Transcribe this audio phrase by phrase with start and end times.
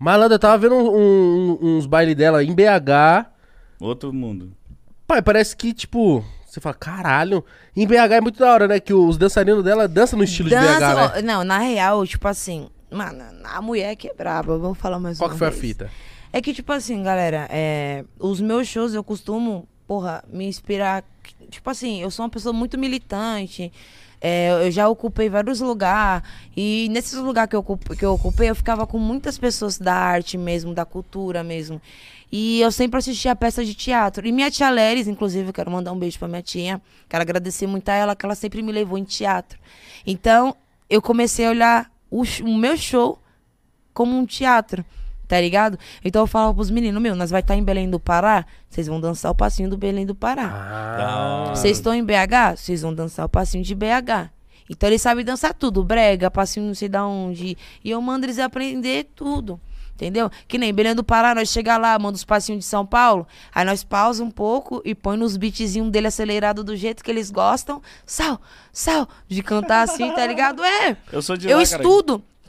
[0.00, 3.26] Malandra, eu tava vendo um- um- uns bailes dela em BH.
[3.78, 4.52] Outro mundo.
[5.06, 7.44] Pai, parece que, tipo, você fala, caralho.
[7.76, 8.80] Em BH é muito da hora, né?
[8.80, 11.12] Que os dançarinos dela dançam no estilo de BH, Dança, né?
[11.18, 15.18] ó, Não, na real, tipo assim, mano, a mulher que é braba, vamos falar mais
[15.18, 15.60] Qual uma que foi a vez.
[15.60, 15.90] fita?
[16.32, 21.04] É que, tipo assim, galera, é, os meus shows eu costumo, porra, me inspirar.
[21.50, 23.70] Tipo assim, eu sou uma pessoa muito militante.
[24.20, 26.28] É, eu já ocupei vários lugares.
[26.56, 30.36] E nesses lugares que eu, que eu ocupei, eu ficava com muitas pessoas da arte
[30.36, 31.80] mesmo, da cultura mesmo.
[32.30, 34.26] E eu sempre assistia peça de teatro.
[34.26, 36.80] E minha tia Leris, inclusive, eu quero mandar um beijo pra minha tia.
[37.08, 39.58] Quero agradecer muito a ela, que ela sempre me levou em teatro.
[40.06, 40.54] Então,
[40.88, 43.18] eu comecei a olhar o, o meu show
[43.92, 44.84] como um teatro,
[45.30, 45.78] tá ligado?
[46.04, 49.00] Então eu falava pros meninos, meu, nós vai estar em Belém do Pará, vocês vão
[49.00, 50.50] dançar o passinho do Belém do Pará.
[50.52, 54.28] Ah, Vocês estão em BH, vocês vão dançar o passinho de BH.
[54.68, 57.56] Então eles sabem dançar tudo, brega, passinho não sei da onde.
[57.84, 59.60] E eu mando eles aprender tudo.
[59.94, 60.28] Entendeu?
[60.48, 63.24] Que nem Belém do Pará, nós chega lá, manda os passinhos de São Paulo,
[63.54, 67.30] aí nós pausa um pouco e põe nos beatzinhos dele acelerado do jeito que eles
[67.30, 67.80] gostam.
[68.04, 68.40] Sal,
[68.72, 70.64] sal, de cantar assim, tá ligado?
[70.64, 71.82] É, Eu sou de eu lá, cara.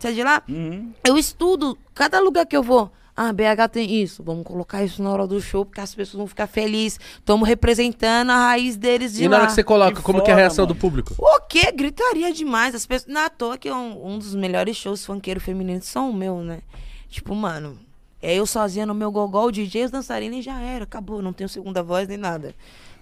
[0.02, 0.42] Você é de lá?
[0.50, 0.92] Uhum.
[1.08, 2.92] Eu estudo cada lugar que eu vou.
[3.16, 4.24] Ah, BH tem isso.
[4.24, 7.00] Vamos colocar isso na hora do show, porque as pessoas vão ficar felizes.
[7.20, 9.38] Estamos representando a raiz deles de E na lá.
[9.44, 10.74] hora que você coloca, Que como que é a foda, reação mano.
[10.74, 11.14] do público?
[11.20, 11.72] O quê?
[11.72, 12.74] Gritaria demais.
[12.74, 13.16] As pessoas...
[13.16, 16.62] À toa que é um, um dos melhores shows funkeiros femininos são o meu, né?
[17.10, 17.78] Tipo, mano,
[18.22, 20.86] é eu sozinha no meu gogol, o DJ, os dançarinos e já era.
[20.86, 22.56] Acabou, não tenho segunda voz nem nada.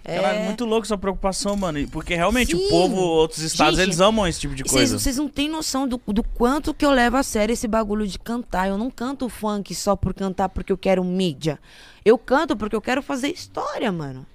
[0.04, 0.16] É...
[0.16, 1.86] Caralho, muito louco essa preocupação, mano.
[1.88, 2.66] Porque realmente Sim.
[2.66, 4.98] o povo, outros estados, Gente, eles amam esse tipo de coisa.
[4.98, 8.18] vocês não têm noção do, do quanto que eu levo a sério esse bagulho de
[8.18, 8.68] cantar.
[8.68, 11.58] Eu não canto funk só por cantar porque eu quero mídia.
[12.04, 14.26] Eu canto porque eu quero fazer história, mano.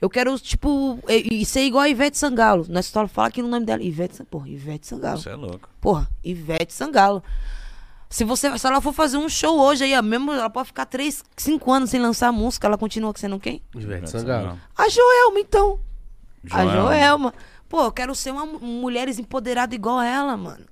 [0.00, 2.66] Eu quero, tipo, e, ser igual a Ivete Sangalo.
[2.68, 3.82] Nós só fala aqui no nome dela.
[3.82, 5.18] Ivete, porra, Ivete Sangalo.
[5.18, 5.68] Você é louco.
[5.80, 7.22] Porra, Ivete Sangalo.
[8.14, 10.86] Se, você, se ela for fazer um show hoje aí, ó, mesmo ela pode ficar
[10.86, 13.60] 3, 5 anos sem lançar música, ela continua sendo quem?
[13.74, 14.56] Ivete Sangalo.
[14.76, 15.80] A Joelma, então.
[16.48, 16.72] A Joelma.
[16.94, 17.34] Joelma.
[17.68, 20.64] Pô, eu quero ser uma mu- mulheres empoderadas igual ela, mano.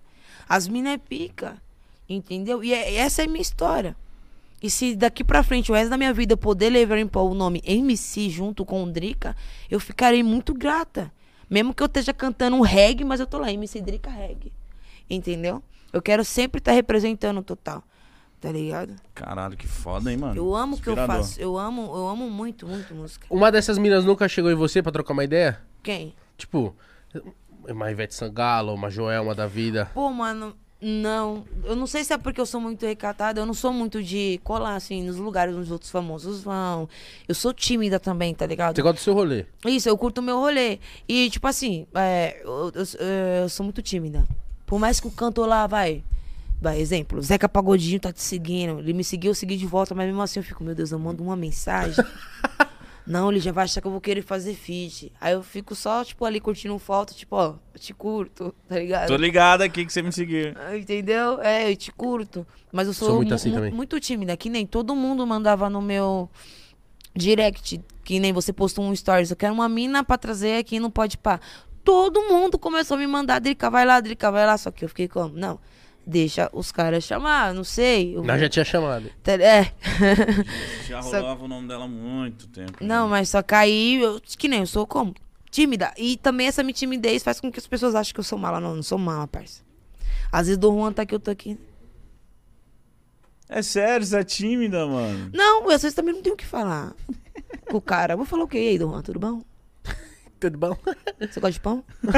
[0.49, 1.61] As minas é pica.
[2.09, 2.63] Entendeu?
[2.63, 3.97] E é- essa é a minha história.
[4.63, 7.23] E se daqui pra frente, o resto da minha vida, eu poder levar em pó
[7.25, 9.35] o nome MC junto com o Drica,
[9.69, 11.13] eu ficarei muito grata.
[11.51, 14.53] Mesmo que eu esteja cantando um reggae, mas eu tô lá, MC Drica Reggae.
[15.11, 15.61] Entendeu?
[15.93, 17.83] Eu quero sempre estar representando o total.
[18.41, 18.95] Tá ligado?
[19.15, 20.35] Caralho, que foda, hein, mano.
[20.37, 21.41] Eu amo o que eu faço.
[21.41, 23.25] Eu amo, eu amo muito, muito música.
[23.31, 25.61] Uma dessas minas nunca chegou em você pra trocar uma ideia?
[25.81, 26.13] Quem?
[26.37, 26.75] Tipo,
[27.69, 29.89] uma Ivete Sangalo, uma Joelma da vida.
[29.95, 31.45] Pô, mano, não.
[31.63, 33.41] Eu não sei se é porque eu sou muito recatada.
[33.41, 36.89] Eu não sou muito de colar, assim, nos lugares onde os outros famosos vão.
[37.29, 38.75] Eu sou tímida também, tá ligado?
[38.75, 39.47] Você gosta do seu rolê?
[39.67, 40.81] Isso, eu curto o meu rolê.
[41.09, 44.27] E, tipo assim, é, eu, eu- eu sou muito tímida.
[44.73, 46.03] Por mais que o cantor lá, vai.
[46.59, 48.79] Vai, exemplo, Zeca Pagodinho tá te seguindo.
[48.79, 50.99] Ele me seguiu, eu segui de volta, mas mesmo assim eu fico, meu Deus, eu
[50.99, 52.03] mando uma mensagem.
[53.07, 55.13] Não, ele já vai achar que eu vou querer fazer feat.
[55.21, 59.09] Aí eu fico só, tipo, ali curtindo foto, tipo, ó, eu te curto, tá ligado?
[59.09, 60.55] Tô ligado aqui que você me seguiu.
[60.57, 61.39] Ah, Entendeu?
[61.43, 62.47] É, eu te curto.
[62.73, 63.73] Mas eu sou, Sou muito mu- assim também.
[63.73, 66.31] muito tímida, que nem todo mundo mandava no meu
[67.15, 69.31] direct, que nem você postou um stories.
[69.31, 71.39] Eu quero uma mina pra trazer aqui no Pode Pá.
[71.85, 74.57] Todo mundo começou a me mandar, Drica, vai lá, Drica, vai lá.
[74.57, 75.35] Só que eu fiquei como?
[75.37, 75.59] Não,
[76.07, 78.17] deixa os caras chamar, não sei.
[78.17, 79.11] Eu Nós já tinha chamado.
[79.27, 79.73] É.
[80.87, 82.73] Já Só- rolava o nome dela há muito tempo.
[82.81, 85.15] Não, mas só que aí, eu, que nem eu sou como?
[85.51, 85.93] Tímida.
[85.99, 88.61] E também essa minha timidez faz com que as pessoas achem que eu sou mala.
[88.61, 89.61] Não, não sou mala, parça.
[90.31, 91.59] Às vezes do Juan tá aqui, eu tô aqui.
[93.49, 95.31] É sério, você é tímida, mano.
[95.35, 96.95] Não, às vezes também não tenho o que falar.
[97.71, 98.57] Com o cara, vou falar o quê?
[98.59, 99.43] E aí, Dom Juan, tudo bom?
[100.43, 100.77] Tudo bom?
[101.21, 101.85] Você gosta de pão?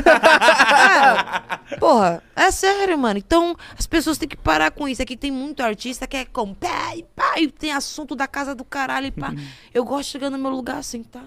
[1.71, 3.19] É, porra, é sério, mano.
[3.19, 5.03] Então, as pessoas têm que parar com isso.
[5.03, 9.07] Aqui tem muito artista que é como pai, pai, tem assunto da casa do caralho
[9.07, 9.33] e pá.
[9.73, 11.25] Eu gosto de chegar no meu lugar, sentar,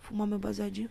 [0.00, 0.88] fumar meu baseadinho,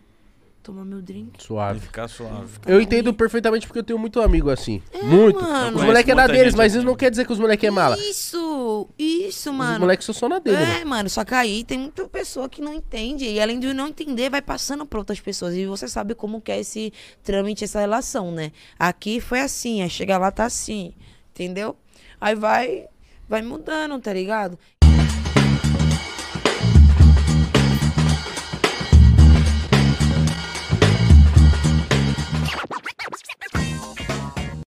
[0.62, 1.42] tomar meu drink.
[1.42, 1.80] Suave.
[1.80, 2.48] ficar suave.
[2.48, 2.84] ficar Eu ali.
[2.84, 4.82] entendo perfeitamente porque eu tenho muito amigo assim.
[5.02, 5.40] muito.
[5.42, 5.76] mano.
[5.78, 6.78] Os moleques é muita deles, mas assim.
[6.78, 7.96] isso não quer dizer que os moleques é mala.
[7.98, 8.88] Isso, isso,
[9.28, 9.80] Os mano.
[9.80, 10.72] moleques são só na dele, mano.
[10.72, 13.24] É, mano, só que aí tem muita pessoa que não entende.
[13.24, 15.54] E além de não entender, vai passando pra outras pessoas.
[15.54, 16.92] E você sabe como que é esse
[17.22, 18.52] trâmite, essa relação, né?
[18.78, 20.94] Aqui foi assim, aí chega lá, tá assim.
[21.32, 21.76] Entendeu?
[22.20, 22.86] Aí vai,
[23.28, 24.58] vai mudando, tá ligado?